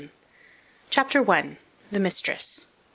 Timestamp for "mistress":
1.99-2.65